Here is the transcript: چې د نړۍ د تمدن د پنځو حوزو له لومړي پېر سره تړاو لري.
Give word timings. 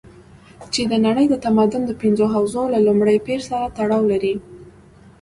چې 0.73 0.81
د 0.91 0.93
نړۍ 1.05 1.25
د 1.29 1.35
تمدن 1.45 1.81
د 1.87 1.91
پنځو 2.01 2.25
حوزو 2.33 2.63
له 2.73 2.79
لومړي 2.87 3.17
پېر 3.27 3.39
سره 3.49 3.65
تړاو 3.77 4.03
لري. 4.11 4.33